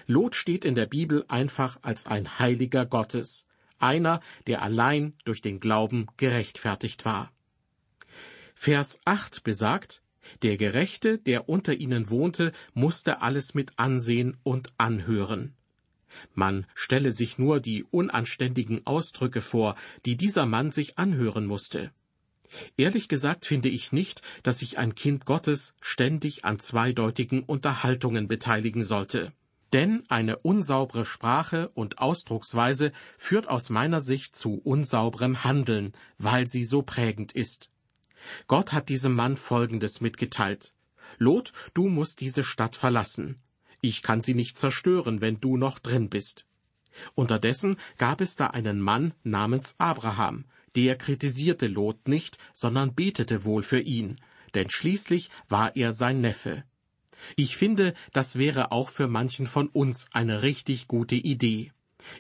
Lot 0.08 0.36
steht 0.36 0.64
in 0.64 0.76
der 0.76 0.86
Bibel 0.86 1.26
einfach 1.28 1.80
als 1.82 2.06
ein 2.06 2.40
Heiliger 2.40 2.86
Gottes, 2.86 3.46
einer, 3.78 4.22
der 4.48 4.62
allein 4.62 5.18
durch 5.26 5.42
den 5.42 5.60
Glauben 5.60 6.08
gerechtfertigt 6.16 7.04
war. 7.04 7.34
Vers 8.62 9.00
8 9.06 9.46
besagt, 9.46 10.02
der 10.42 10.58
Gerechte, 10.58 11.18
der 11.18 11.48
unter 11.48 11.76
ihnen 11.76 12.10
wohnte, 12.10 12.52
musste 12.74 13.22
alles 13.22 13.54
mit 13.54 13.72
ansehen 13.80 14.36
und 14.44 14.74
anhören. 14.78 15.54
Man 16.34 16.68
stelle 16.76 17.14
sich 17.14 17.38
nur 17.38 17.62
die 17.62 17.86
unanständigen 17.86 18.86
Ausdrücke 18.86 19.40
vor, 19.40 19.76
die 20.06 20.18
dieser 20.18 20.46
Mann 20.46 20.74
sich 20.74 21.00
anhören 21.00 21.46
musste. 21.46 21.94
Ehrlich 22.76 23.08
gesagt 23.08 23.46
finde 23.46 23.70
ich 23.70 23.94
nicht, 23.94 24.24
dass 24.44 24.60
sich 24.60 24.78
ein 24.78 24.94
Kind 24.94 25.26
Gottes 25.26 25.74
ständig 25.80 26.44
an 26.44 26.60
zweideutigen 26.60 27.44
Unterhaltungen 27.44 28.28
beteiligen 28.28 28.84
sollte. 28.84 29.32
Denn 29.72 30.04
eine 30.10 30.38
unsaubere 30.38 31.06
Sprache 31.06 31.70
und 31.76 32.00
Ausdrucksweise 32.00 32.92
führt 33.18 33.48
aus 33.48 33.70
meiner 33.70 34.02
Sicht 34.02 34.36
zu 34.36 34.56
unsauberem 34.56 35.46
Handeln, 35.46 35.94
weil 36.18 36.46
sie 36.46 36.66
so 36.66 36.82
prägend 36.82 37.32
ist. 37.32 37.69
Gott 38.48 38.74
hat 38.74 38.90
diesem 38.90 39.16
Mann 39.16 39.38
Folgendes 39.38 40.02
mitgeteilt. 40.02 40.74
Lot, 41.18 41.54
du 41.74 41.88
musst 41.88 42.22
diese 42.22 42.44
Stadt 42.44 42.76
verlassen. 42.76 43.42
Ich 43.82 44.02
kann 44.02 44.22
sie 44.22 44.34
nicht 44.34 44.58
zerstören, 44.58 45.22
wenn 45.22 45.40
du 45.40 45.58
noch 45.58 45.80
drin 45.80 46.10
bist. 46.10 46.46
Unterdessen 47.16 47.78
gab 47.98 48.22
es 48.22 48.36
da 48.36 48.48
einen 48.48 48.82
Mann 48.82 49.14
namens 49.24 49.76
Abraham, 49.78 50.46
der 50.76 50.98
kritisierte 50.98 51.68
Lot 51.68 52.08
nicht, 52.08 52.38
sondern 52.54 52.94
betete 52.94 53.44
wohl 53.46 53.64
für 53.64 53.80
ihn, 53.80 54.20
denn 54.54 54.70
schließlich 54.70 55.30
war 55.48 55.76
er 55.76 55.94
sein 55.94 56.22
Neffe. 56.22 56.64
Ich 57.36 57.58
finde, 57.58 57.94
das 58.14 58.38
wäre 58.38 58.72
auch 58.72 58.90
für 58.90 59.08
manchen 59.08 59.48
von 59.48 59.68
uns 59.68 60.08
eine 60.12 60.42
richtig 60.42 60.88
gute 60.88 61.16
Idee. 61.16 61.72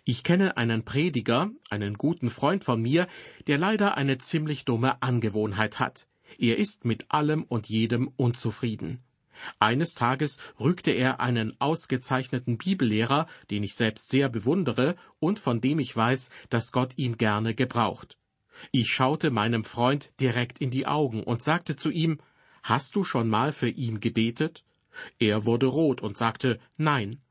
Ich 0.03 0.23
kenne 0.23 0.57
einen 0.57 0.83
Prediger, 0.83 1.49
einen 1.69 1.95
guten 1.97 2.29
Freund 2.29 2.63
von 2.63 2.81
mir, 2.81 3.07
der 3.47 3.57
leider 3.57 3.97
eine 3.97 4.17
ziemlich 4.17 4.65
dumme 4.65 5.01
Angewohnheit 5.01 5.79
hat. 5.79 6.07
Er 6.37 6.57
ist 6.57 6.85
mit 6.85 7.05
allem 7.09 7.43
und 7.43 7.69
jedem 7.69 8.09
unzufrieden. 8.15 9.03
Eines 9.59 9.93
Tages 9.95 10.37
rückte 10.59 10.91
er 10.91 11.21
einen 11.21 11.59
ausgezeichneten 11.59 12.57
Bibellehrer, 12.57 13.27
den 13.49 13.63
ich 13.63 13.75
selbst 13.75 14.09
sehr 14.09 14.29
bewundere 14.29 14.95
und 15.19 15.39
von 15.39 15.61
dem 15.61 15.79
ich 15.79 15.95
weiß, 15.95 16.29
dass 16.49 16.71
Gott 16.71 16.93
ihn 16.97 17.17
gerne 17.17 17.55
gebraucht. 17.55 18.17
Ich 18.71 18.89
schaute 18.89 19.31
meinem 19.31 19.63
Freund 19.63 20.11
direkt 20.19 20.59
in 20.59 20.71
die 20.71 20.85
Augen 20.85 21.23
und 21.23 21.41
sagte 21.41 21.75
zu 21.75 21.89
ihm, 21.89 22.19
Hast 22.61 22.95
du 22.95 23.05
schon 23.05 23.29
mal 23.29 23.53
für 23.53 23.69
ihn 23.69 24.01
gebetet? 24.01 24.65
Er 25.17 25.45
wurde 25.45 25.67
rot 25.67 26.01
und 26.01 26.17
sagte 26.17 26.59
Nein. 26.75 27.21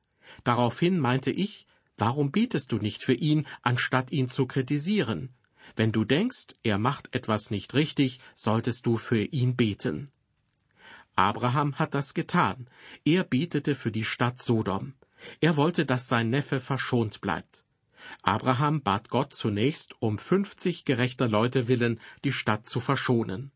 Daraufhin 0.45 0.99
meinte 0.99 1.31
ich, 1.31 1.67
warum 1.99 2.31
betest 2.31 2.73
du 2.73 2.79
nicht 2.79 3.03
für 3.03 3.15
ihn, 3.15 3.47
anstatt 3.63 4.11
ihn 4.11 4.29
zu 4.29 4.47
kritisieren? 4.47 5.35
Wenn 5.77 5.93
du 5.93 6.05
denkst, 6.05 6.55
er 6.63 6.79
macht 6.79 7.15
etwas 7.15 7.51
nicht 7.51 7.75
richtig, 7.75 8.21
solltest 8.35 8.87
du 8.87 8.97
für 8.97 9.23
ihn 9.23 9.57
beten. 9.57 10.11
Abraham 11.15 11.75
hat 11.75 11.95
das 11.95 12.15
getan. 12.15 12.69
Er 13.05 13.25
betete 13.25 13.75
für 13.75 13.91
die 13.91 14.05
Stadt 14.05 14.41
Sodom. 14.41 14.95
Er 15.41 15.57
wollte, 15.57 15.85
dass 15.85 16.09
sein 16.09 16.31
Neffe 16.31 16.61
verschont 16.61 17.21
bleibt. 17.21 17.65
Abraham 18.23 18.83
bat 18.83 19.11
Gott 19.11 19.35
zunächst, 19.35 20.01
um 20.01 20.19
fünfzig 20.19 20.85
gerechter 20.85 21.29
Leute 21.29 21.67
willen 21.67 22.01
die 22.25 22.33
Stadt 22.33 22.69
zu 22.69 22.79
verschonen. 22.81 23.51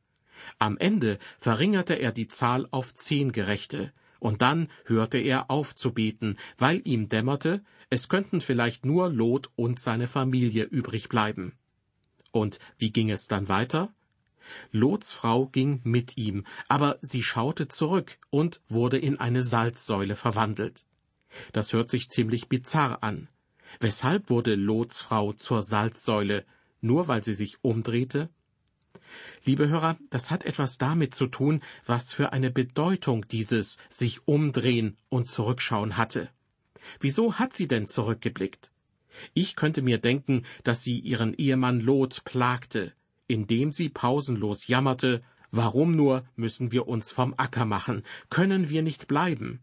Am 0.59 0.77
Ende 0.77 1.19
verringerte 1.39 1.95
er 1.95 2.11
die 2.11 2.27
Zahl 2.27 2.67
auf 2.73 2.95
zehn 2.95 3.31
Gerechte, 3.31 3.93
und 4.23 4.41
dann 4.41 4.69
hörte 4.85 5.19
er 5.19 5.51
auf 5.51 5.75
zu 5.75 5.93
beten, 5.93 6.37
weil 6.57 6.81
ihm 6.85 7.09
dämmerte, 7.09 7.65
es 7.91 8.09
könnten 8.09 8.41
vielleicht 8.41 8.87
nur 8.87 9.11
Lot 9.11 9.51
und 9.57 9.81
seine 9.81 10.07
Familie 10.07 10.63
übrig 10.63 11.09
bleiben. 11.09 11.59
Und 12.31 12.61
wie 12.79 12.93
ging 12.93 13.11
es 13.11 13.27
dann 13.27 13.49
weiter? 13.49 13.93
Lots 14.71 15.13
Frau 15.13 15.47
ging 15.47 15.81
mit 15.83 16.17
ihm, 16.17 16.45
aber 16.69 16.99
sie 17.03 17.25
schaute 17.25 17.67
zurück 17.67 18.19
und 18.31 18.61
wurde 18.69 18.97
in 18.97 19.19
eine 19.19 19.43
Salzsäule 19.43 20.15
verwandelt. 20.15 20.85
Das 21.53 21.73
hört 21.73 21.91
sich 21.91 22.09
ziemlich 22.09 22.49
bizarr 22.49 23.03
an. 23.03 23.29
Weshalb 23.81 24.31
wurde 24.31 24.55
Lots 24.55 25.01
Frau 25.01 25.33
zur 25.33 25.63
Salzsäule? 25.63 26.45
Nur 26.81 27.09
weil 27.09 27.25
sie 27.25 27.35
sich 27.35 27.57
umdrehte? 27.63 28.29
Liebe 29.45 29.69
Hörer, 29.69 29.97
das 30.11 30.31
hat 30.31 30.45
etwas 30.45 30.79
damit 30.79 31.15
zu 31.15 31.27
tun, 31.27 31.63
was 31.87 32.13
für 32.13 32.33
eine 32.33 32.51
Bedeutung 32.51 33.27
dieses 33.29 33.79
sich 33.91 34.27
umdrehen 34.27 34.97
und 35.09 35.29
zurückschauen 35.29 35.97
hatte. 35.97 36.31
Wieso 37.01 37.35
hat 37.39 37.53
sie 37.53 37.69
denn 37.69 37.87
zurückgeblickt? 37.87 38.71
Ich 39.35 39.57
könnte 39.57 39.83
mir 39.83 39.99
denken, 39.99 40.45
dass 40.65 40.83
sie 40.83 40.99
ihren 40.99 41.35
Ehemann 41.35 41.81
Lot 41.81 42.25
plagte, 42.25 42.93
indem 43.27 43.73
sie 43.73 43.89
pausenlos 43.89 44.67
jammerte, 44.67 45.23
warum 45.51 45.93
nur 45.93 46.25
müssen 46.35 46.73
wir 46.73 46.89
uns 46.89 47.11
vom 47.11 47.35
Acker 47.37 47.65
machen, 47.65 48.03
können 48.31 48.69
wir 48.69 48.83
nicht 48.83 49.09
bleiben? 49.09 49.61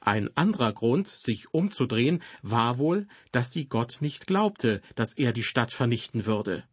Ein 0.00 0.36
anderer 0.36 0.72
Grund, 0.72 1.08
sich 1.08 1.54
umzudrehen, 1.54 2.22
war 2.42 2.78
wohl, 2.78 3.06
dass 3.32 3.52
sie 3.52 3.68
Gott 3.68 3.98
nicht 4.00 4.26
glaubte, 4.26 4.82
dass 4.94 5.14
er 5.14 5.32
die 5.32 5.44
Stadt 5.44 5.72
vernichten 5.72 6.26
würde. 6.26 6.64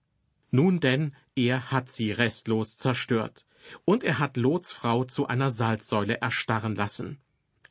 Nun 0.56 0.80
denn, 0.80 1.16
er 1.36 1.72
hat 1.72 1.92
sie 1.92 2.12
restlos 2.12 2.78
zerstört, 2.78 3.48
und 3.86 4.04
er 4.04 4.20
hat 4.20 4.38
Lots 4.38 4.72
Frau 4.72 5.04
zu 5.04 5.26
einer 5.26 5.50
Salzsäule 5.50 6.22
erstarren 6.22 6.76
lassen. 6.76 7.18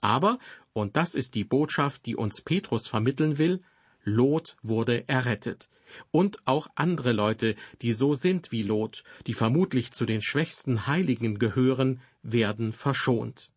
Aber, 0.01 0.41
und 0.73 0.97
das 0.97 1.15
ist 1.15 1.37
die 1.37 1.45
Botschaft, 1.45 2.07
die 2.07 2.17
uns 2.17 2.41
Petrus 2.41 2.89
vermitteln 2.89 3.39
will, 3.39 3.62
Lot 4.03 4.57
wurde 4.62 5.09
errettet 5.09 5.71
und 6.11 6.45
auch 6.45 6.67
andere 6.75 7.12
Leute, 7.12 7.55
die 7.83 7.93
so 7.93 8.15
sind 8.15 8.51
wie 8.51 8.65
Lot, 8.65 9.05
die 9.29 9.35
vermutlich 9.35 9.93
zu 9.93 10.05
den 10.05 10.21
schwächsten 10.21 10.89
Heiligen 10.89 11.39
gehören, 11.39 12.01
werden 12.25 12.73
verschont. 12.73 13.51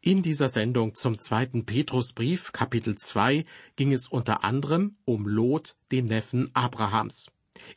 In 0.00 0.22
dieser 0.22 0.48
Sendung 0.48 0.94
zum 0.94 1.18
zweiten 1.18 1.66
Petrusbrief, 1.66 2.52
Kapitel 2.52 2.96
2, 2.96 3.44
ging 3.76 3.92
es 3.92 4.08
unter 4.08 4.44
anderem 4.44 4.96
um 5.04 5.26
Lot, 5.26 5.76
den 5.92 6.06
Neffen 6.06 6.50
Abrahams. 6.54 7.30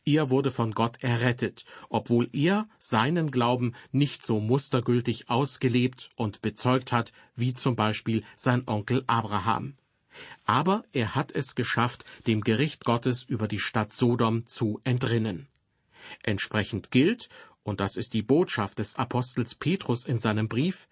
Er 0.04 0.30
wurde 0.30 0.50
von 0.50 0.72
Gott 0.72 1.02
errettet, 1.02 1.64
obwohl 1.90 2.30
er 2.32 2.68
seinen 2.78 3.30
Glauben 3.30 3.74
nicht 3.92 4.24
so 4.24 4.40
mustergültig 4.40 5.28
ausgelebt 5.28 6.10
und 6.16 6.40
bezeugt 6.40 6.92
hat, 6.92 7.12
wie 7.36 7.52
zum 7.52 7.76
Beispiel 7.76 8.24
sein 8.36 8.62
Onkel 8.66 9.04
Abraham 9.06 9.74
aber 10.44 10.84
er 10.92 11.14
hat 11.14 11.32
es 11.32 11.54
geschafft, 11.54 12.04
dem 12.26 12.42
Gericht 12.42 12.84
Gottes 12.84 13.22
über 13.22 13.48
die 13.48 13.58
Stadt 13.58 13.92
Sodom 13.92 14.46
zu 14.46 14.80
entrinnen. 14.84 15.48
Entsprechend 16.22 16.90
gilt, 16.90 17.28
und 17.62 17.80
das 17.80 17.96
ist 17.96 18.12
die 18.12 18.22
Botschaft 18.22 18.78
des 18.78 18.96
Apostels 18.96 19.54
Petrus 19.54 20.04
in 20.04 20.20
seinem 20.20 20.48
Brief, 20.48 20.86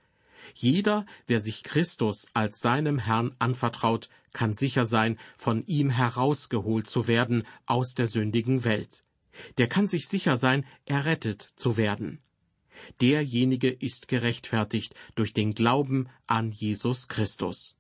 jeder, 0.54 1.06
wer 1.26 1.40
sich 1.40 1.62
Christus 1.62 2.26
als 2.34 2.60
seinem 2.60 2.98
Herrn 2.98 3.34
anvertraut, 3.38 4.08
kann 4.32 4.54
sicher 4.54 4.86
sein, 4.86 5.18
von 5.36 5.66
ihm 5.66 5.90
herausgeholt 5.90 6.88
zu 6.88 7.06
werden 7.06 7.46
aus 7.66 7.94
der 7.94 8.06
sündigen 8.06 8.64
Welt. 8.64 9.04
Der 9.58 9.68
kann 9.68 9.86
sich 9.86 10.08
sicher 10.08 10.36
sein, 10.36 10.66
errettet 10.84 11.52
zu 11.56 11.76
werden. 11.76 12.20
Derjenige 13.00 13.70
ist 13.70 14.08
gerechtfertigt 14.08 14.94
durch 15.14 15.32
den 15.32 15.54
Glauben 15.54 16.08
an 16.26 16.50
Jesus 16.50 17.08
Christus. 17.08 17.76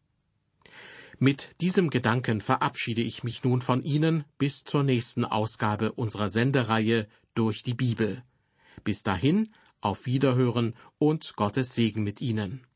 Mit 1.18 1.50
diesem 1.60 1.90
Gedanken 1.90 2.40
verabschiede 2.40 3.02
ich 3.02 3.22
mich 3.22 3.44
nun 3.44 3.62
von 3.62 3.84
Ihnen 3.84 4.24
bis 4.38 4.64
zur 4.64 4.82
nächsten 4.82 5.24
Ausgabe 5.24 5.92
unserer 5.92 6.30
Sendereihe 6.30 7.06
durch 7.34 7.62
die 7.62 7.74
Bibel. 7.74 8.22
Bis 8.82 9.02
dahin, 9.02 9.54
auf 9.82 10.06
Wiederhören 10.06 10.74
und 10.98 11.36
Gottes 11.36 11.74
Segen 11.74 12.02
mit 12.02 12.20
Ihnen. 12.22 12.66